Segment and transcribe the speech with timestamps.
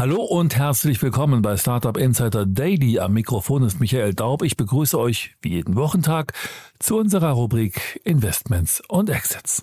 [0.00, 2.98] Hallo und herzlich willkommen bei Startup Insider Daily.
[2.98, 4.42] Am Mikrofon ist Michael Daub.
[4.42, 6.32] Ich begrüße euch wie jeden Wochentag
[6.78, 9.62] zu unserer Rubrik Investments und Exits.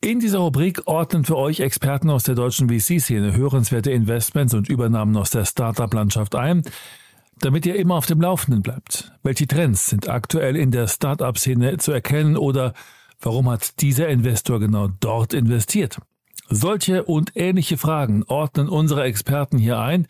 [0.00, 5.16] In dieser Rubrik ordnen für euch Experten aus der deutschen VC-Szene hörenswerte Investments und Übernahmen
[5.16, 6.62] aus der Startup-Landschaft ein,
[7.38, 9.12] damit ihr immer auf dem Laufenden bleibt.
[9.22, 12.74] Welche Trends sind aktuell in der Startup-Szene zu erkennen oder
[13.20, 16.00] warum hat dieser Investor genau dort investiert?
[16.48, 20.06] Solche und ähnliche Fragen ordnen unsere Experten hier ein.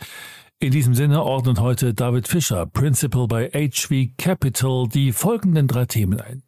[0.61, 6.20] In diesem Sinne ordnet heute David Fischer, Principal bei HV Capital, die folgenden drei Themen
[6.20, 6.42] ein.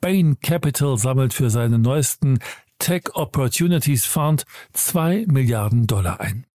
[0.00, 2.38] Bain Capital sammelt für seinen neuesten
[2.78, 6.46] Tech Opportunities Fund 2 Milliarden Dollar ein.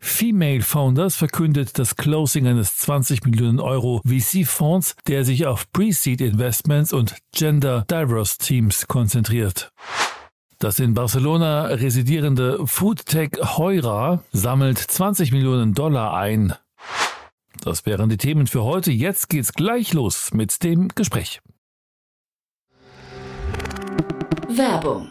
[0.00, 6.92] Female Founders verkündet das Closing eines 20 Millionen Euro VC-Fonds, der sich auf Pre-Seed Investments
[6.92, 9.72] und Gender Diverse Teams konzentriert.
[10.64, 16.54] Das in Barcelona residierende Foodtech Heura sammelt 20 Millionen Dollar ein.
[17.62, 18.90] Das wären die Themen für heute.
[18.90, 21.42] Jetzt geht's gleich los mit dem Gespräch.
[24.48, 25.10] Werbung.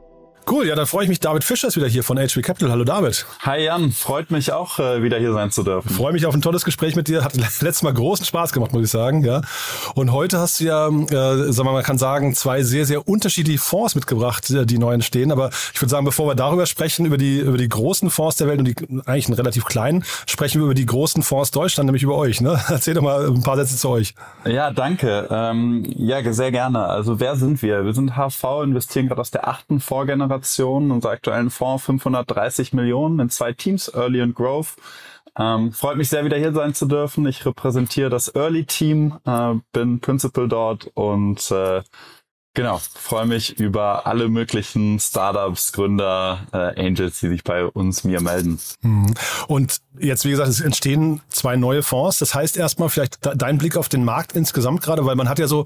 [0.49, 1.19] Cool, ja, dann freue ich mich.
[1.19, 2.71] David Fischer ist wieder hier von HB Capital.
[2.71, 3.25] Hallo David.
[3.41, 5.89] Hi Jan, freut mich auch, äh, wieder hier sein zu dürfen.
[5.89, 7.23] Freue mich auf ein tolles Gespräch mit dir.
[7.23, 9.23] Hat letztes Mal großen Spaß gemacht, muss ich sagen.
[9.23, 9.41] Ja.
[9.93, 13.07] Und heute hast du ja, äh, sagen wir mal, man kann sagen, zwei sehr, sehr
[13.07, 15.31] unterschiedliche Fonds mitgebracht, äh, die neu entstehen.
[15.31, 18.47] Aber ich würde sagen, bevor wir darüber sprechen, über die, über die großen Fonds der
[18.47, 18.75] Welt und die
[19.05, 22.41] eigentlich einen relativ kleinen, sprechen wir über die großen Fonds Deutschland, nämlich über euch.
[22.41, 22.59] Ne?
[22.67, 24.15] Erzähl doch mal ein paar Sätze zu euch.
[24.45, 25.27] Ja, danke.
[25.29, 26.87] Ähm, ja, sehr gerne.
[26.87, 27.85] Also wer sind wir?
[27.85, 30.30] Wir sind HV, investieren gerade aus der achten Vorgeneration.
[30.91, 34.75] Unser aktuellen Fonds 530 Millionen in zwei Teams, Early und Growth.
[35.37, 37.25] Ähm, freut mich sehr, wieder hier sein zu dürfen.
[37.25, 41.81] Ich repräsentiere das Early Team, äh, bin Principal dort und äh,
[42.53, 48.19] Genau, freue mich über alle möglichen Startups, Gründer, äh, Angels, die sich bei uns mir
[48.19, 48.59] melden.
[48.81, 49.13] Mhm.
[49.47, 52.19] Und jetzt, wie gesagt, es entstehen zwei neue Fonds.
[52.19, 55.47] Das heißt erstmal vielleicht dein Blick auf den Markt insgesamt gerade, weil man hat ja
[55.47, 55.65] so,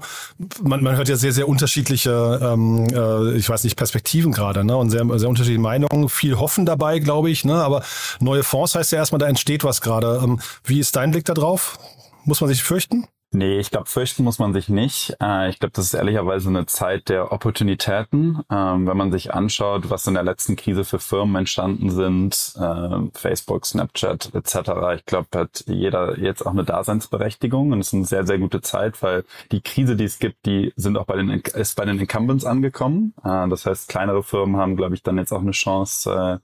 [0.62, 4.76] man, man hört ja sehr, sehr unterschiedliche, ähm, äh, ich weiß nicht, Perspektiven gerade, ne?
[4.76, 6.08] Und sehr, sehr unterschiedliche Meinungen.
[6.08, 7.64] Viel Hoffen dabei, glaube ich, ne?
[7.64, 7.82] Aber
[8.20, 10.20] neue Fonds heißt ja erstmal, da entsteht was gerade.
[10.22, 11.80] Ähm, wie ist dein Blick da drauf?
[12.24, 13.08] Muss man sich fürchten?
[13.36, 15.14] Nee, ich glaube, fürchten muss man sich nicht.
[15.20, 18.40] Äh, ich glaube, das ist ehrlicherweise eine Zeit der Opportunitäten.
[18.50, 23.10] Ähm, wenn man sich anschaut, was in der letzten Krise für Firmen entstanden sind, äh,
[23.12, 28.04] Facebook, Snapchat etc., ich glaube, hat jeder jetzt auch eine Daseinsberechtigung und es ist eine
[28.06, 31.28] sehr, sehr gute Zeit, weil die Krise, die es gibt, die sind auch bei den
[31.28, 33.12] ist bei den Incumbents angekommen.
[33.22, 36.40] Äh, das heißt, kleinere Firmen haben, glaube ich, dann jetzt auch eine Chance,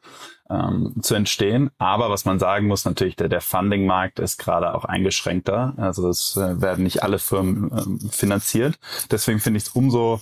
[0.53, 1.71] ähm, zu entstehen.
[1.79, 5.75] Aber was man sagen muss, natürlich, der, der Funding-Markt ist gerade auch eingeschränkter.
[5.77, 8.79] Also es äh, werden nicht alle Firmen ähm, finanziert.
[9.11, 10.21] Deswegen finde ich es umso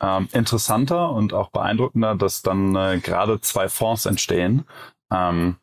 [0.00, 4.64] ähm, interessanter und auch beeindruckender, dass dann äh, gerade zwei Fonds entstehen,
[5.10, 5.56] ähm,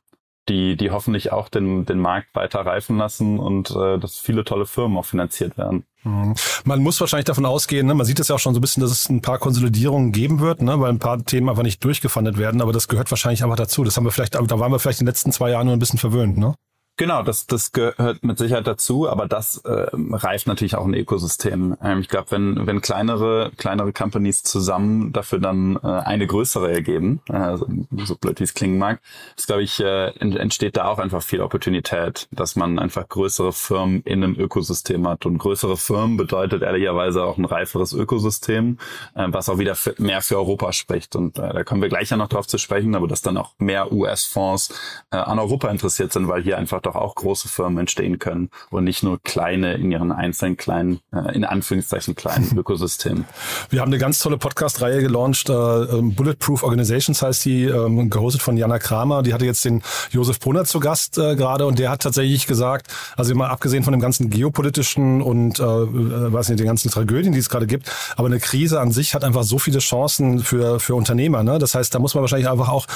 [0.49, 4.65] die, die hoffentlich auch den, den Markt weiter reifen lassen und äh, dass viele tolle
[4.65, 5.85] Firmen auch finanziert werden.
[6.07, 6.35] Mhm.
[6.65, 7.93] Man muss wahrscheinlich davon ausgehen, ne?
[7.93, 10.39] man sieht es ja auch schon so ein bisschen, dass es ein paar Konsolidierungen geben
[10.39, 10.79] wird, ne?
[10.79, 13.83] weil ein paar Themen einfach nicht durchgefandet werden, aber das gehört wahrscheinlich einfach dazu.
[13.83, 15.79] Das haben wir vielleicht, da waren wir vielleicht in den letzten zwei Jahren nur ein
[15.79, 16.55] bisschen verwöhnt, ne?
[16.99, 21.77] Genau, das, das gehört mit Sicherheit dazu, aber das äh, reift natürlich auch ein Ökosystem.
[21.83, 27.21] Ähm, ich glaube, wenn, wenn kleinere, kleinere Companies zusammen dafür dann äh, eine größere ergeben,
[27.29, 28.99] äh, so blöd wie es klingen mag,
[29.37, 34.01] ist, glaube ich, äh, entsteht da auch einfach viel Opportunität, dass man einfach größere Firmen
[34.01, 35.27] in einem Ökosystem hat.
[35.27, 38.79] Und größere Firmen bedeutet ehrlicherweise auch ein reiferes Ökosystem,
[39.13, 41.15] äh, was auch wieder für, mehr für Europa spricht.
[41.15, 43.51] Und äh, da kommen wir gleich ja noch drauf zu sprechen, aber dass dann auch
[43.59, 44.73] mehr US-Fonds
[45.11, 48.83] äh, an Europa interessiert sind, weil hier einfach doch auch große Firmen entstehen können und
[48.83, 53.25] nicht nur kleine in ihren einzelnen kleinen, äh, in Anführungszeichen kleinen Ökosystemen.
[53.69, 58.41] Wir haben eine ganz tolle Podcast-Reihe gelauncht, äh, ähm, Bulletproof Organizations heißt die, ähm, gehostet
[58.41, 59.23] von Jana Kramer.
[59.23, 59.81] Die hatte jetzt den
[60.11, 63.91] Josef Brunner zu Gast äh, gerade und der hat tatsächlich gesagt, also immer abgesehen von
[63.91, 67.91] dem ganzen geopolitischen und äh, äh, weiß nicht, den ganzen Tragödien, die es gerade gibt,
[68.15, 71.43] aber eine Krise an sich hat einfach so viele Chancen für, für Unternehmer.
[71.43, 71.59] Ne?
[71.59, 72.87] Das heißt, da muss man wahrscheinlich einfach auch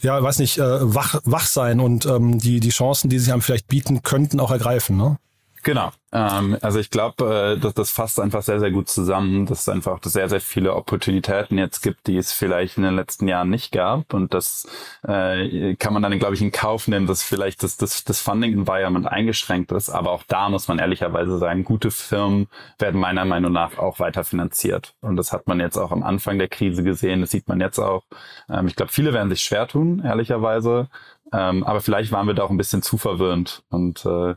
[0.00, 3.42] ja, weiß nicht, äh, wach, wach sein und ähm, die, die Chancen, die sich einem
[3.42, 5.18] vielleicht bieten könnten, auch ergreifen, ne?
[5.64, 5.92] Genau.
[6.12, 9.68] Ähm, also ich glaube, äh, dass das fasst einfach sehr, sehr gut zusammen, dass es
[9.70, 13.72] einfach sehr, sehr viele Opportunitäten jetzt gibt, die es vielleicht in den letzten Jahren nicht
[13.72, 14.12] gab.
[14.12, 14.68] Und das
[15.08, 19.06] äh, kann man dann, glaube ich, in Kauf nehmen, dass vielleicht das, das, das Funding-Environment
[19.06, 19.88] eingeschränkt ist.
[19.88, 24.22] Aber auch da muss man ehrlicherweise sagen, gute Firmen werden meiner Meinung nach auch weiter
[24.22, 24.94] finanziert.
[25.00, 27.22] Und das hat man jetzt auch am Anfang der Krise gesehen.
[27.22, 28.04] Das sieht man jetzt auch.
[28.50, 30.90] Ähm, ich glaube, viele werden sich schwer tun, ehrlicherweise.
[31.32, 33.64] Ähm, aber vielleicht waren wir da auch ein bisschen zu verwöhnt.
[33.70, 34.34] Und äh,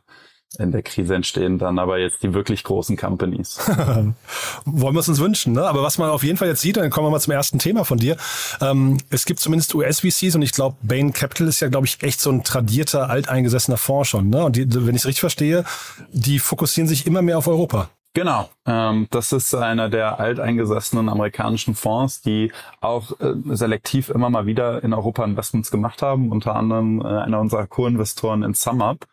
[0.57, 3.59] in der Krise entstehen dann aber jetzt die wirklich großen Companies.
[4.65, 5.67] Wollen wir es uns wünschen, ne?
[5.67, 7.83] Aber was man auf jeden Fall jetzt sieht, dann kommen wir mal zum ersten Thema
[7.83, 8.17] von dir.
[8.61, 12.21] Ähm, es gibt zumindest US-VCs und ich glaube, Bain Capital ist ja, glaube ich, echt
[12.21, 14.45] so ein tradierter, alteingesessener Fonds schon, ne?
[14.45, 15.65] Und die, wenn ich es richtig verstehe,
[16.11, 17.89] die fokussieren sich immer mehr auf Europa.
[18.17, 24.47] Genau, ähm, das ist einer der alteingesessenen amerikanischen Fonds, die auch äh, selektiv immer mal
[24.47, 29.05] wieder in Europa Investments gemacht haben, unter anderem äh, einer unserer Co-Investoren in SumUp,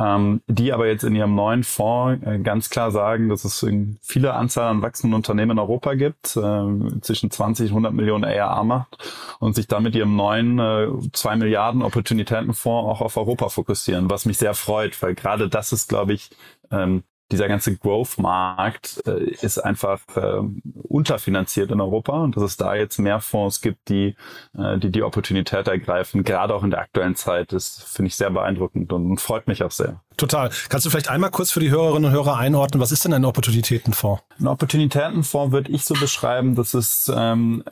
[0.00, 3.64] ähm, die aber jetzt in ihrem neuen Fonds äh, ganz klar sagen, dass es
[4.02, 8.64] viele Anzahl an wachsenden Unternehmen in Europa gibt, äh, zwischen 20 und 100 Millionen ARA
[8.64, 8.98] macht
[9.38, 14.38] und sich damit ihrem neuen äh, 2 Milliarden Opportunitätenfonds auch auf Europa fokussieren, was mich
[14.38, 16.30] sehr freut, weil gerade das ist, glaube ich,
[16.72, 20.40] ähm, dieser ganze Growth-Markt äh, ist einfach äh,
[20.82, 24.16] unterfinanziert in Europa und dass es da jetzt mehr Fonds gibt, die
[24.56, 28.30] äh, die, die Opportunität ergreifen, gerade auch in der aktuellen Zeit, das finde ich sehr
[28.30, 30.00] beeindruckend und, und freut mich auch sehr.
[30.16, 30.50] Total.
[30.68, 33.24] Kannst du vielleicht einmal kurz für die Hörerinnen und Hörer einordnen, was ist denn ein
[33.24, 34.22] Opportunitätenfonds?
[34.38, 37.64] Ein Opportunitätenfonds würde ich so beschreiben, dass es ähm,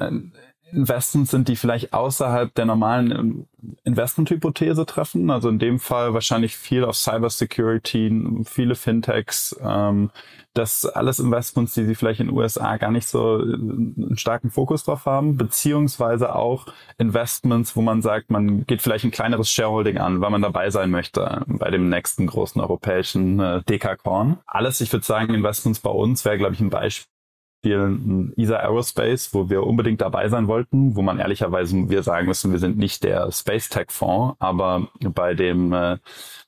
[0.72, 3.46] Investments sind, die vielleicht außerhalb der normalen ähm,
[3.84, 5.30] Investmenthypothese treffen.
[5.30, 9.58] Also in dem Fall wahrscheinlich viel auf Cybersecurity, viele Fintechs.
[9.62, 10.10] Ähm,
[10.54, 14.50] das alles Investments, die sie vielleicht in den USA gar nicht so äh, einen starken
[14.50, 16.66] Fokus drauf haben, beziehungsweise auch
[16.98, 20.90] Investments, wo man sagt, man geht vielleicht ein kleineres Shareholding an, weil man dabei sein
[20.90, 24.38] möchte bei dem nächsten großen europäischen äh, Dekakorn.
[24.46, 27.17] Alles, ich würde sagen, Investments bei uns wäre, glaube ich, ein Beispiel
[27.58, 32.52] spielen ESA Aerospace, wo wir unbedingt dabei sein wollten, wo man ehrlicherweise wir sagen müssen,
[32.52, 35.98] wir sind nicht der Space Tech Fonds, aber bei dem äh,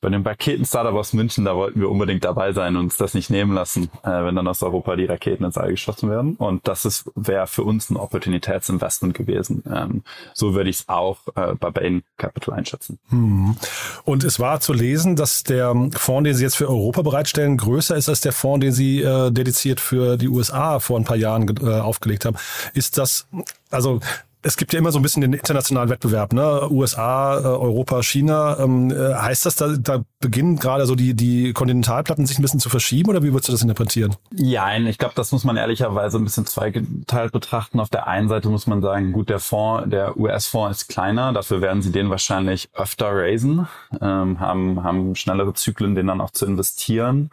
[0.00, 3.28] bei dem Raketen-Startup aus München, da wollten wir unbedingt dabei sein und uns das nicht
[3.28, 6.36] nehmen lassen, äh, wenn dann aus Europa die Raketen ins All geschossen werden.
[6.36, 9.62] Und das ist wäre für uns ein Opportunitätsinvestment gewesen.
[9.70, 10.02] Ähm,
[10.32, 12.98] so würde ich es auch äh, bei Bain Capital einschätzen.
[13.10, 13.56] Hm.
[14.04, 17.96] Und es war zu lesen, dass der Fonds, den Sie jetzt für Europa bereitstellen, größer
[17.96, 21.46] ist als der Fonds, den Sie äh, dediziert für die USA vor ein paar Jahren
[21.62, 22.36] äh, aufgelegt haben.
[22.74, 23.26] Ist das,
[23.70, 24.00] also
[24.42, 26.68] es gibt ja immer so ein bisschen den internationalen Wettbewerb, ne?
[26.70, 28.58] USA, äh, Europa, China.
[28.58, 32.60] Ähm, äh, heißt das, da, da beginnen gerade so die, die Kontinentalplatten sich ein bisschen
[32.60, 34.16] zu verschieben oder wie würdest du das interpretieren?
[34.34, 37.80] Ja, ich glaube, das muss man ehrlicherweise ein bisschen zweigeteilt betrachten.
[37.80, 41.60] Auf der einen Seite muss man sagen, gut, der Fonds, der US-Fonds ist kleiner, dafür
[41.60, 43.68] werden sie den wahrscheinlich öfter raisen,
[44.00, 47.30] ähm, haben, haben schnellere Zyklen, den dann auch zu investieren.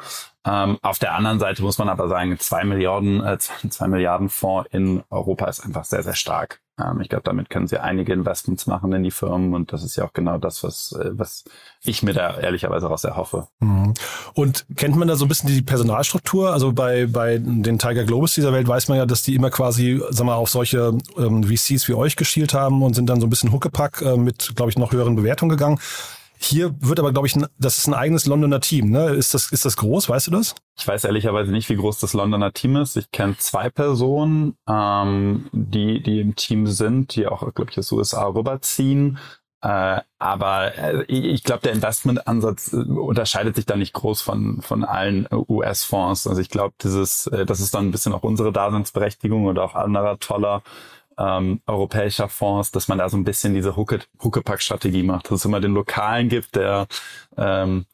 [0.48, 3.38] Ähm, auf der anderen Seite muss man aber sagen, zwei Milliarden, äh,
[3.70, 6.62] zwei Milliarden Fonds in Europa ist einfach sehr, sehr stark.
[6.80, 9.96] Ähm, ich glaube, damit können sie einige Investments machen in die Firmen und das ist
[9.96, 11.44] ja auch genau das, was, äh, was
[11.84, 13.48] ich mir da ehrlicherweise daraus erhoffe.
[13.60, 13.94] Mhm.
[14.34, 16.54] Und kennt man da so ein bisschen die Personalstruktur?
[16.54, 20.02] Also bei, bei den Tiger Globus dieser Welt weiß man ja, dass die immer quasi,
[20.12, 23.30] sag mal, auf solche ähm, VCs wie euch geschielt haben und sind dann so ein
[23.30, 25.80] bisschen Huckepack äh, mit, glaube ich, noch höheren Bewertungen gegangen.
[26.40, 28.92] Hier wird aber, glaube ich, das ist ein eigenes Londoner Team.
[28.92, 29.10] Ne?
[29.10, 30.10] Ist, das, ist das groß?
[30.10, 30.56] Weißt du das?
[30.78, 32.96] Ich weiß ehrlicherweise nicht, wie groß das Londoner Team ist.
[32.96, 37.92] Ich kenne zwei Personen, ähm, die, die im Team sind, die auch, glaube ich, aus
[37.92, 39.18] USA rüberziehen.
[39.62, 44.84] Äh, aber äh, ich glaube, der Investmentansatz äh, unterscheidet sich da nicht groß von, von
[44.84, 46.28] allen US-Fonds.
[46.28, 49.74] Also ich glaube, dieses, äh, das ist dann ein bisschen auch unsere Daseinsberechtigung oder auch
[49.74, 50.62] anderer toller
[51.18, 55.46] ähm, europäischer Fonds, dass man da so ein bisschen diese Hucke, Huckepack-Strategie macht, dass es
[55.46, 56.88] immer den Lokalen gibt, der
[57.38, 57.86] ähm,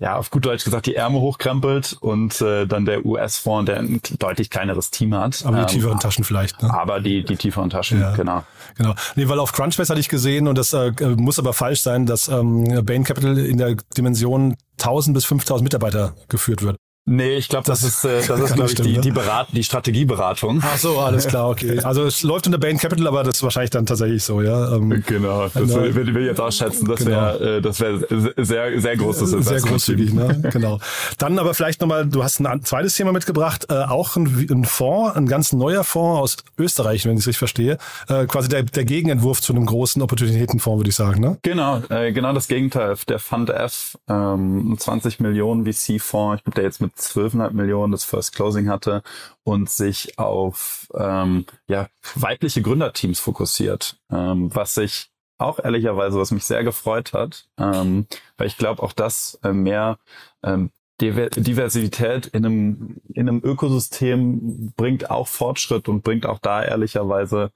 [0.00, 4.00] ja, auf gut Deutsch gesagt, die Ärmel hochkrempelt und äh, dann der US-Fonds, der ein
[4.18, 5.44] deutlich kleineres Team hat.
[5.46, 6.62] Aber die ähm, tieferen Taschen vielleicht.
[6.62, 6.74] Ne?
[6.74, 8.14] Aber die, die tieferen Taschen, Ja.
[8.14, 8.42] genau.
[8.76, 8.94] Genau.
[9.14, 12.26] Nee, weil auf Crunchbase hatte ich gesehen und das äh, muss aber falsch sein, dass
[12.28, 16.76] ähm, Bain Capital in der Dimension 1000 bis 5000 Mitarbeiter geführt wird.
[17.06, 19.00] Nee, ich glaube, das, ist, äh, das ist, glaube ich, stimmen, die, ne?
[19.02, 20.62] die, Berat die Strategieberatung.
[20.64, 21.78] Ach so, alles klar, okay.
[21.84, 24.74] Also es läuft unter Bain Capital, aber das ist wahrscheinlich dann tatsächlich so, ja.
[24.74, 25.74] Ähm, Genau, das Genau.
[25.82, 26.86] will, will ich jetzt ausschätzen.
[26.88, 27.10] Das Genau.
[27.16, 28.06] wäre äh, das wäre
[28.38, 29.66] sehr, sehr großes Sehr Investment.
[29.72, 30.42] großzügig, ne?
[30.50, 30.78] genau.
[31.18, 35.14] Dann aber vielleicht nochmal, du hast ein zweites Thema mitgebracht, äh, auch ein, ein Fonds,
[35.16, 37.76] ein ganz neuer Fonds aus Österreich, wenn ich es richtig verstehe.
[38.08, 41.36] Äh, quasi der, der Gegenentwurf zu einem großen Opportunitätenfonds, würde ich sagen, ne?
[41.42, 42.94] Genau, äh, genau das Gegenteil.
[43.08, 47.92] Der Fund F, ähm, ein 20 Millionen VC-Fonds, ich glaube, der jetzt mit 12,5 Millionen
[47.92, 49.02] das First Closing hatte
[49.42, 56.44] und sich auf ähm, ja, weibliche Gründerteams fokussiert, ähm, was sich auch ehrlicherweise, was mich
[56.44, 59.98] sehr gefreut hat, ähm, weil ich glaube, auch das äh, mehr
[60.42, 60.70] ähm,
[61.00, 67.50] Diver- Diversität in einem, in einem Ökosystem bringt auch Fortschritt und bringt auch da ehrlicherweise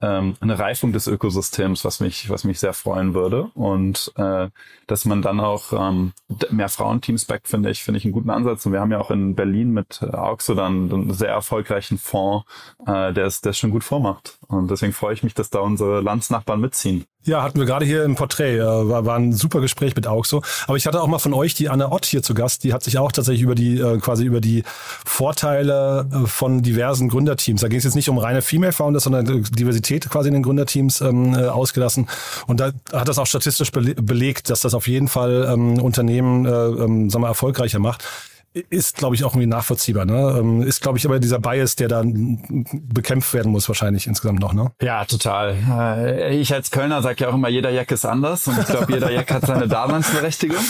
[0.00, 3.50] ähm, eine Reifung des Ökosystems, was mich, was mich sehr freuen würde.
[3.54, 4.48] Und äh,
[4.86, 6.12] dass man dann auch ähm,
[6.50, 8.66] mehr Frauenteams backt, finde ich, finde ich einen guten Ansatz.
[8.66, 12.46] Und wir haben ja auch in Berlin mit äh, Auxo dann einen sehr erfolgreichen Fonds,
[12.86, 14.38] äh, der es schon gut vormacht.
[14.48, 17.04] Und deswegen freue ich mich, dass da unsere Landsnachbarn mitziehen.
[17.22, 18.56] Ja, hatten wir gerade hier im Porträt.
[18.56, 20.42] Äh, war, war ein super Gespräch mit Auxo.
[20.66, 22.64] Aber ich hatte auch mal von euch die Anna Ott hier zu Gast.
[22.64, 24.62] Die hat sich auch tatsächlich über die äh, quasi über die
[25.04, 27.60] Vorteile von diversen Gründerteams.
[27.60, 29.42] Da ging es jetzt nicht um reine Female Founders, sondern äh,
[29.90, 32.08] Diversität quasi in den Gründerteams ähm, äh, ausgelassen.
[32.46, 36.46] Und da hat das auch statistisch bele belegt, dass das auf jeden Fall ähm, Unternehmen
[36.46, 38.04] äh, ähm, sagen wir, erfolgreicher macht.
[38.52, 40.04] Ist, glaube ich, auch irgendwie nachvollziehbar.
[40.04, 40.36] Ne?
[40.38, 44.52] Ähm, Ist, glaube ich, aber dieser Bias, der dann bekämpft werden muss, wahrscheinlich insgesamt noch.
[44.52, 44.72] Ne?
[44.82, 45.56] Ja, total.
[45.70, 48.92] Äh, Ich als Kölner sage ja auch immer, jeder Jack ist anders und ich glaube,
[48.92, 50.64] jeder Jack hat seine Daseinsberechtigung.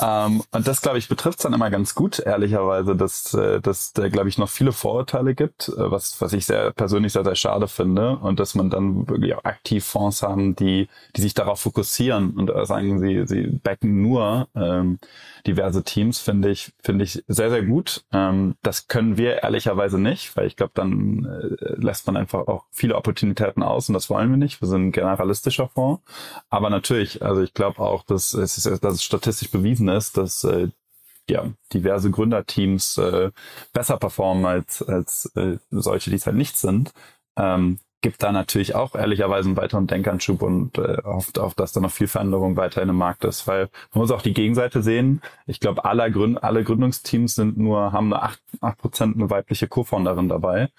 [0.00, 3.92] ähm, und das, glaube ich, betrifft es dann immer ganz gut, ehrlicherweise, dass äh, dass
[3.92, 7.36] da, glaube ich, noch viele Vorurteile gibt, äh, was, was ich sehr persönlich sehr, sehr
[7.36, 8.16] schade finde.
[8.16, 12.50] Und dass man dann wirklich auch aktiv Fonds haben, die, die sich darauf fokussieren und
[12.66, 14.98] sagen, sie, sie backen nur ähm,
[15.46, 18.04] diverse Teams, finde ich, finde ich sehr, sehr gut.
[18.12, 22.64] Ähm, das können wir ehrlicherweise nicht, weil ich glaube, dann äh, lässt man einfach auch
[22.72, 24.60] viele Opportunitäten aus und das wollen wir nicht.
[24.60, 26.02] Wir sind ein generalistischer Fonds.
[26.50, 30.44] Aber natürlich, also ich glaube auch, dass es, ist, dass es statistisch bewiesen ist, dass
[30.44, 30.68] äh,
[31.28, 33.30] ja, diverse Gründerteams äh,
[33.72, 36.92] besser performen als, als äh, solche, die es halt nicht sind.
[37.36, 41.80] Ähm, gibt da natürlich auch ehrlicherweise einen weiteren Denkanschub und äh, hofft auf, dass da
[41.80, 45.22] noch viel Veränderung weiter in dem Markt ist, weil man muss auch die Gegenseite sehen.
[45.46, 49.68] Ich glaube, alle, Gründ alle Gründungsteams sind nur, haben nur acht acht Prozent eine weibliche
[49.68, 50.70] Co-Founderin dabei,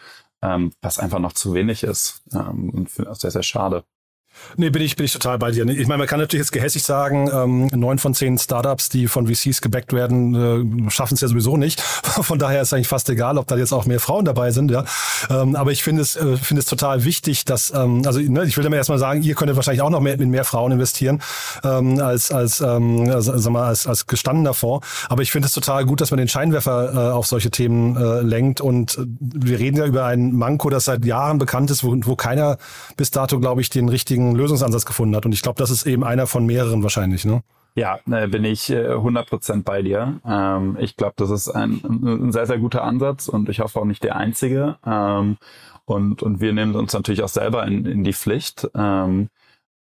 [0.41, 3.83] ähm, was einfach noch zu wenig ist ähm, und finde das sehr, sehr schade.
[4.57, 5.65] Nee, bin ich, bin ich total bei dir.
[5.67, 9.27] Ich meine, man kann natürlich jetzt gehässig sagen, ähm, neun von zehn Startups, die von
[9.27, 11.81] VCs gebackt werden, äh, schaffen es ja sowieso nicht.
[12.21, 14.71] Von daher ist eigentlich fast egal, ob da jetzt auch mehr Frauen dabei sind.
[14.71, 14.85] Ja,
[15.29, 18.55] ähm, aber ich finde es, äh, finde es total wichtig, dass, ähm, also ne, ich
[18.57, 21.21] will damit erstmal sagen, ihr könntet wahrscheinlich auch noch mehr mit mehr Frauen investieren
[21.63, 24.85] ähm, als als ähm, sag mal als als gestandener Fonds.
[25.09, 28.21] Aber ich finde es total gut, dass man den Scheinwerfer äh, auf solche Themen äh,
[28.21, 28.61] lenkt.
[28.61, 32.15] Und äh, wir reden ja über ein Manko, das seit Jahren bekannt ist, wo, wo
[32.15, 32.57] keiner
[32.97, 35.25] bis dato, glaube ich, den richtigen Lösungsansatz gefunden hat.
[35.25, 37.25] Und ich glaube, das ist eben einer von mehreren wahrscheinlich.
[37.25, 37.43] Ne?
[37.75, 40.19] Ja, äh, bin ich äh, 100% bei dir.
[40.25, 43.85] Ähm, ich glaube, das ist ein, ein sehr, sehr guter Ansatz und ich hoffe auch
[43.85, 44.77] nicht der einzige.
[44.85, 45.37] Ähm,
[45.85, 48.67] und, und wir nehmen uns natürlich auch selber in, in die Pflicht.
[48.73, 49.29] Ähm,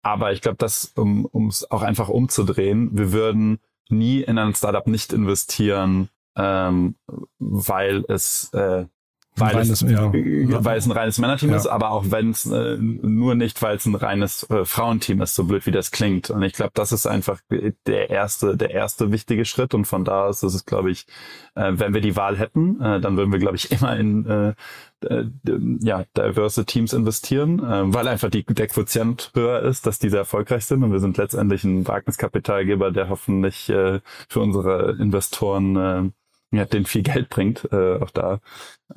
[0.04, 4.88] aber ich glaube, das, um es auch einfach umzudrehen, wir würden nie in ein Startup
[4.88, 8.86] nicht investieren, weil es äh,
[9.36, 10.12] weil, reines, es, ja.
[10.14, 11.56] weil es ein reines Männerteam Ja.
[11.56, 15.36] ist, aber auch wenn es äh, nur nicht, weil es ein reines äh, Frauenteam ist,
[15.36, 16.30] so blöd wie das klingt.
[16.30, 19.74] Und ich glaube, das ist einfach der erste, der erste wichtige Schritt.
[19.74, 21.06] Und von da aus ist es, glaube ich,
[21.56, 24.54] äh, wenn wir die Wahl hätten, äh, dann würden wir, glaube ich, immer in äh,
[25.06, 25.26] äh,
[25.80, 30.66] ja, diverse Teams investieren, äh, weil einfach die, der Quotient höher ist, dass diese erfolgreich
[30.66, 30.84] sind.
[30.84, 36.14] Und wir sind letztendlich ein Wagniskapitalgeber, der hoffentlich äh, für unsere Investoren
[36.52, 38.40] ja, den viel Geld bringt, äh, auch da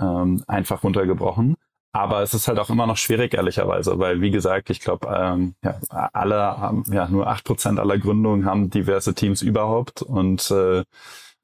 [0.01, 1.57] ähm, einfach runtergebrochen.
[1.93, 5.55] Aber es ist halt auch immer noch schwierig, ehrlicherweise, weil, wie gesagt, ich glaube, ähm,
[5.63, 5.79] ja,
[6.13, 10.83] alle haben, ja, nur acht Prozent aller Gründungen haben diverse Teams überhaupt und, äh,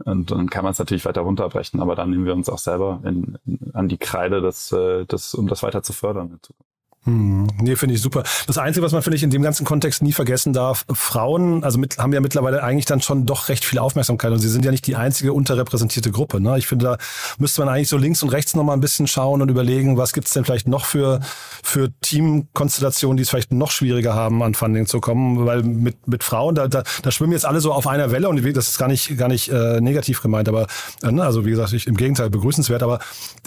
[0.04, 3.00] und dann kann man es natürlich weiter runterbrechen, aber dann nehmen wir uns auch selber
[3.04, 6.40] in, in, an die Kreide, das, äh, das, um das weiter zu fördern.
[7.04, 8.24] Hm, nee, finde ich super.
[8.46, 11.78] Das Einzige, was man, finde ich, in dem ganzen Kontext nie vergessen darf, Frauen, also
[11.78, 14.70] mit, haben ja mittlerweile eigentlich dann schon doch recht viel Aufmerksamkeit und sie sind ja
[14.70, 16.42] nicht die einzige unterrepräsentierte Gruppe.
[16.42, 16.58] Ne?
[16.58, 16.98] Ich finde, da
[17.38, 20.34] müsste man eigentlich so links und rechts nochmal ein bisschen schauen und überlegen, was gibt's
[20.34, 21.20] denn vielleicht noch für,
[21.62, 26.22] für Teamkonstellationen, die es vielleicht noch schwieriger haben, an Funding zu kommen, weil mit, mit
[26.22, 28.88] Frauen, da, da, da schwimmen jetzt alle so auf einer Welle und das ist gar
[28.88, 30.66] nicht, gar nicht äh, negativ gemeint, aber
[31.02, 32.98] äh, ne, also wie gesagt, ich, im Gegenteil begrüßenswert, aber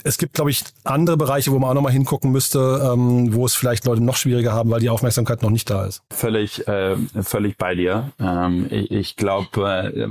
[0.02, 3.54] es gibt, glaube ich, andere Bereiche, wo man auch nochmal hingucken müsste, ähm, wo es
[3.54, 6.02] vielleicht Leute noch schwieriger haben, weil die Aufmerksamkeit noch nicht da ist.
[6.10, 8.12] Völlig, äh, völlig bei dir.
[8.20, 10.08] Ähm, ich ich glaube, äh,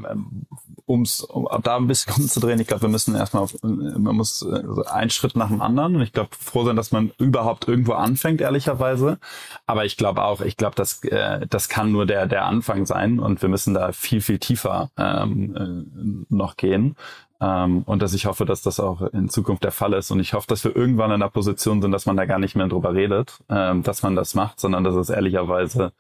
[0.86, 5.10] um's, um da ein bisschen umzudrehen, ich glaube, wir müssen erstmal, man muss äh, einen
[5.10, 9.18] Schritt nach dem anderen und ich glaube, froh sein, dass man überhaupt irgendwo anfängt, ehrlicherweise.
[9.66, 13.20] Aber ich glaube auch, ich glaube, das, äh, das kann nur der, der Anfang sein
[13.20, 16.96] und wir müssen da viel, viel tiefer ähm, äh, noch gehen.
[17.44, 20.12] Ähm, und dass ich hoffe, dass das auch in Zukunft der Fall ist.
[20.12, 22.56] Und ich hoffe, dass wir irgendwann in der Position sind, dass man da gar nicht
[22.56, 25.92] mehr drüber redet, ähm, dass man das macht, sondern dass es ehrlicherweise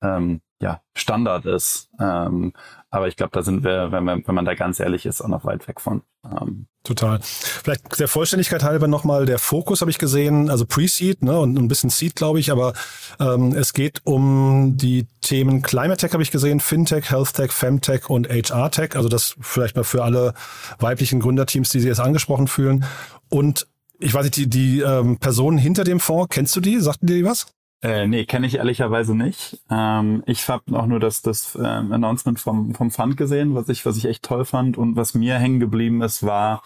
[0.00, 1.90] ähm, ja Standard ist.
[2.00, 2.52] Ähm,
[2.90, 5.28] aber ich glaube, da sind wir, wenn man, wenn man da ganz ehrlich ist, auch
[5.28, 6.02] noch weit weg von.
[6.24, 7.20] Ähm, Total.
[7.22, 11.68] Vielleicht der Vollständigkeit halber nochmal der Fokus habe ich gesehen, also Pre-Seed ne, und ein
[11.68, 12.72] bisschen Seed, glaube ich, aber
[13.20, 18.10] ähm, es geht um die Themen Climate Tech habe ich gesehen, Fintech, Health Tech, Femtech
[18.10, 20.34] und HR Tech, also das vielleicht mal für alle
[20.78, 22.84] weiblichen Gründerteams, die sich jetzt angesprochen fühlen.
[23.28, 26.80] Und ich weiß nicht, die, die ähm, Personen hinter dem Fonds, kennst du die?
[26.80, 27.46] Sagten dir die was?
[27.82, 29.60] Äh, nee, kenne ich ehrlicherweise nicht.
[29.68, 33.84] Ähm, ich habe auch nur das, das äh, Announcement vom, vom Fund gesehen, was ich,
[33.84, 34.78] was ich echt toll fand.
[34.78, 36.62] Und was mir hängen geblieben ist, war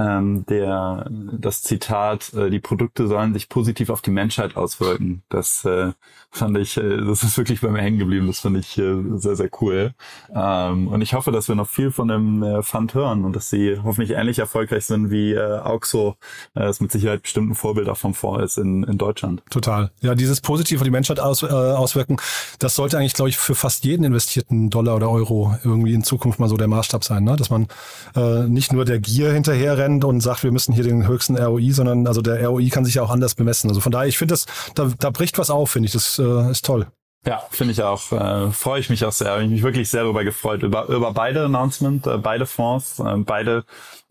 [0.00, 5.22] ähm, der, das Zitat, äh, die Produkte sollen sich positiv auf die Menschheit auswirken.
[5.28, 5.92] Das äh,
[6.30, 8.26] fand ich, äh, das ist wirklich bei mir hängen geblieben.
[8.26, 9.92] Das fand ich äh, sehr, sehr cool.
[10.34, 13.50] Ähm, und ich hoffe, dass wir noch viel von dem äh, Fund hören und dass
[13.50, 16.16] sie hoffentlich ähnlich erfolgreich sind wie äh, Auxo.
[16.54, 19.42] Äh, das mit Sicherheit bestimmt ein vom Fonds ist in, in Deutschland.
[19.50, 19.90] Total.
[20.00, 22.16] Ja, dieses positiv auf die Menschheit aus, äh, auswirken,
[22.58, 26.38] das sollte eigentlich, glaube ich, für fast jeden investierten Dollar oder Euro irgendwie in Zukunft
[26.38, 27.36] mal so der Maßstab sein, ne?
[27.36, 27.66] dass man
[28.16, 31.72] äh, nicht nur der Gier hinterher rennt und sagt, wir müssen hier den höchsten ROI,
[31.72, 33.68] sondern also der ROI kann sich ja auch anders bemessen.
[33.68, 35.92] Also von daher, ich finde das, da, da bricht was auf, finde ich.
[35.92, 36.86] Das äh, ist toll.
[37.26, 38.12] Ja, finde ich auch.
[38.12, 39.38] Äh, Freue ich mich auch sehr.
[39.40, 40.62] Ich mich wirklich sehr darüber gefreut.
[40.62, 43.64] Über, über beide Announcements, äh, beide Fonds, äh, beide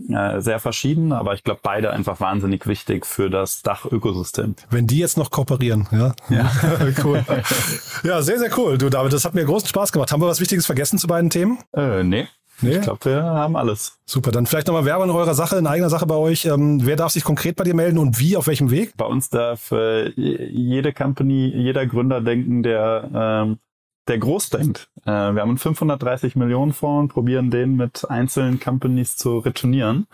[0.08, 4.56] äh, sehr verschieden, aber ich glaube beide einfach wahnsinnig wichtig für das Dach-Ökosystem.
[4.70, 6.14] Wenn die jetzt noch kooperieren, ja.
[6.30, 6.52] Ja,
[7.04, 7.26] cool.
[8.04, 8.78] Ja, sehr, sehr cool.
[8.78, 10.12] Du, David, das hat mir großen Spaß gemacht.
[10.12, 11.58] Haben wir was Wichtiges vergessen zu beiden Themen?
[11.76, 12.28] Äh, nee.
[12.62, 12.78] Nee?
[12.78, 13.98] Ich glaube, wir haben alles.
[14.06, 16.46] Super, dann vielleicht nochmal Werbung in eurer Sache, in eigener Sache bei euch.
[16.46, 18.94] Ähm, wer darf sich konkret bei dir melden und wie, auf welchem Weg?
[18.98, 23.60] Bei uns darf äh, jede Company, jeder Gründer denken, der, ähm,
[24.08, 24.90] der groß denkt.
[25.06, 30.08] Äh, wir haben einen 530 Millionen Fonds und probieren den mit einzelnen Companies zu retournieren.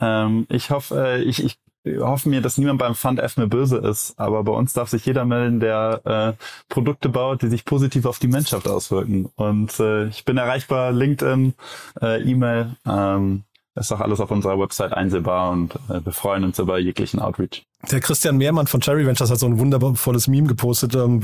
[0.00, 3.78] Ähm, ich hoffe, äh, ich, ich hoffen mir, dass niemand beim Fund F mehr böse
[3.78, 8.04] ist, aber bei uns darf sich jeder melden, der äh, Produkte baut, die sich positiv
[8.06, 9.30] auf die Menschheit auswirken.
[9.36, 11.54] Und äh, ich bin erreichbar, LinkedIn,
[12.02, 16.58] äh, E-Mail, ähm, ist auch alles auf unserer Website einsehbar und äh, wir freuen uns
[16.58, 17.64] über jeglichen Outreach.
[17.92, 20.96] Der Christian Mehrmann von Cherry Ventures hat so ein wundervolles Meme gepostet.
[20.96, 21.22] Ähm,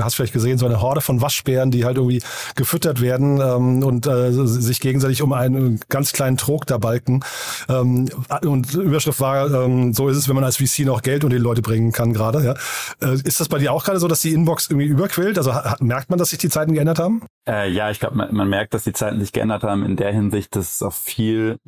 [0.00, 2.22] hast vielleicht gesehen, so eine Horde von Waschbären, die halt irgendwie
[2.54, 7.24] gefüttert werden ähm, und äh, sich gegenseitig um einen ganz kleinen Trog da balken.
[7.68, 8.08] Ähm,
[8.42, 11.38] und Überschrift war, ähm, so ist es, wenn man als VC noch Geld und die
[11.38, 12.44] Leute bringen kann gerade.
[12.44, 12.54] Ja.
[13.06, 15.38] Äh, ist das bei dir auch gerade so, dass die Inbox irgendwie überquillt?
[15.38, 17.22] Also merkt man, dass sich die Zeiten geändert haben?
[17.48, 20.12] Äh, ja, ich glaube, man, man merkt, dass die Zeiten sich geändert haben in der
[20.12, 21.58] Hinsicht, dass es auch viel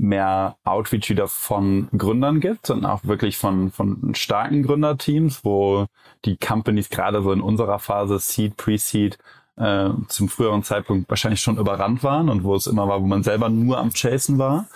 [0.00, 5.86] mehr Outreach wieder von Gründern gibt und auch wirklich von, von starken Gründerteams, wo
[6.24, 9.18] die Companies gerade so in unserer Phase Seed, Pre-Seed
[9.56, 13.22] äh, zum früheren Zeitpunkt wahrscheinlich schon überrannt waren und wo es immer war, wo man
[13.22, 14.68] selber nur am Chasen war.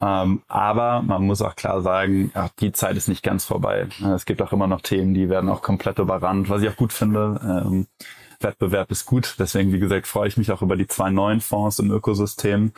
[0.00, 3.86] Ähm, aber man muss auch klar sagen, ach, die Zeit ist nicht ganz vorbei.
[4.14, 6.94] Es gibt auch immer noch Themen, die werden auch komplett überrannt, was ich auch gut
[6.94, 7.38] finde.
[7.44, 7.86] Ähm,
[8.40, 9.36] Wettbewerb ist gut.
[9.38, 12.72] Deswegen, wie gesagt, freue ich mich auch über die zwei neuen Fonds im Ökosystem.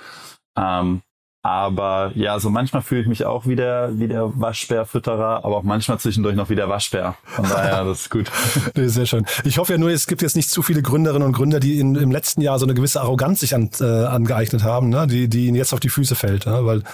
[0.57, 1.03] Ähm,
[1.43, 5.63] aber ja, so manchmal fühle ich mich auch wie der, wie der Waschbärfütterer, aber auch
[5.65, 7.17] manchmal zwischendurch noch wie der Waschbär.
[7.25, 8.31] Von daher, das ist gut.
[8.77, 9.27] nee, sehr schön.
[9.43, 11.97] Ich hoffe ja nur, es gibt jetzt nicht zu viele Gründerinnen und Gründer, die in,
[11.97, 15.09] im letzten Jahr so eine gewisse Arroganz sich an, äh, angeeignet haben, ne?
[15.09, 16.47] die, die ihnen jetzt auf die Füße fällt.
[16.47, 16.65] Ne?
[16.65, 16.85] Weil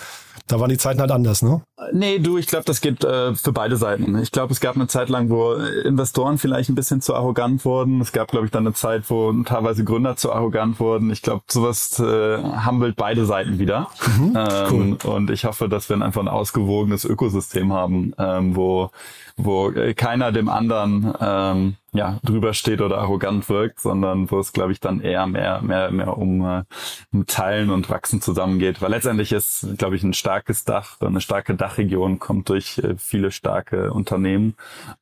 [0.46, 1.62] da waren die Zeiten halt anders, ne?
[1.92, 4.18] Nee, du, ich glaube, das geht äh, für beide Seiten.
[4.18, 8.00] Ich glaube, es gab eine Zeit lang, wo Investoren vielleicht ein bisschen zu arrogant wurden.
[8.00, 11.10] Es gab, glaube ich, dann eine Zeit, wo teilweise Gründer zu arrogant wurden.
[11.10, 13.88] Ich glaube, sowas äh, humbelt beide Seiten wieder.
[14.18, 15.10] Mhm, ähm, cool.
[15.10, 18.90] Und ich hoffe, dass wir einfach ein ausgewogenes Ökosystem haben, ähm, wo,
[19.36, 24.72] wo keiner dem anderen ähm, ja, drüber steht oder arrogant wirkt, sondern wo es, glaube
[24.72, 26.64] ich, dann eher mehr, mehr, mehr um, äh,
[27.12, 28.82] um Teilen und Wachsen zusammengeht.
[28.82, 33.30] Weil letztendlich ist, glaube ich, ein starkes Dach, eine starke Dachregion kommt durch äh, viele
[33.30, 34.54] starke Unternehmen.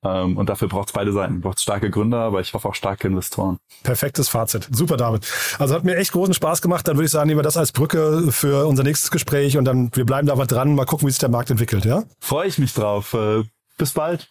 [0.04, 1.40] Ähm, und dafür braucht es beide Seiten.
[1.40, 3.58] Braucht starke Gründer, aber ich hoffe auch starke Investoren.
[3.82, 4.68] Perfektes Fazit.
[4.70, 5.26] Super, David.
[5.58, 6.86] Also hat mir echt großen Spaß gemacht.
[6.86, 9.90] Dann würde ich sagen, nehmen wir das als Brücke für unser nächstes Gespräch und dann
[9.92, 12.04] wir bleiben da aber dran, mal gucken, wie sich der Markt entwickelt, ja?
[12.20, 13.14] Freue ich mich drauf.
[13.14, 13.42] Äh,
[13.76, 14.30] bis bald.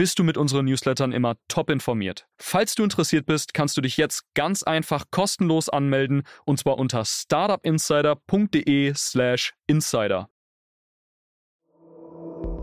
[0.00, 2.26] bist du mit unseren Newslettern immer top informiert.
[2.38, 7.04] Falls du interessiert bist, kannst du dich jetzt ganz einfach kostenlos anmelden und zwar unter
[7.04, 10.30] startupinsider.de/slash insider.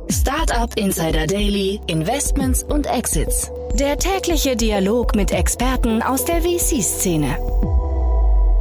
[0.10, 3.52] Startup Insider Daily, Investments und Exits.
[3.76, 7.38] Der tägliche Dialog mit Experten aus der VC-Szene.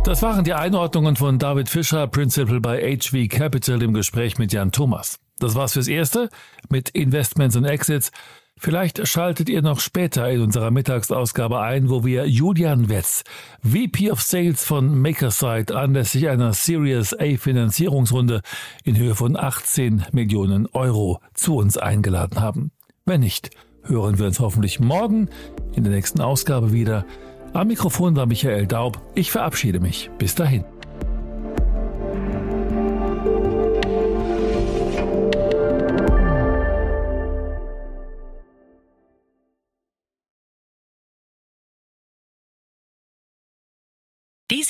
[0.05, 4.71] Das waren die Einordnungen von David Fischer, Principal bei HV Capital im Gespräch mit Jan
[4.71, 5.19] Thomas.
[5.39, 6.29] Das war's fürs Erste
[6.69, 8.13] mit Investments und Exits.
[8.59, 13.23] Vielleicht schaltet ihr noch später in unserer Mittagsausgabe ein, wo wir Julian Wetz,
[13.63, 18.41] VP of Sales von Makerside, anlässlich einer Series A Finanzierungsrunde
[18.83, 22.71] in Höhe von 18 Millionen Euro zu uns eingeladen haben.
[23.05, 23.51] Wenn nicht,
[23.85, 25.29] hören wir uns hoffentlich morgen
[25.75, 27.05] in der nächsten Ausgabe wieder.
[27.53, 29.01] Am Mikrofon war Michael Daub.
[29.15, 30.11] Ich verabschiede mich.
[30.19, 30.65] Bis dahin.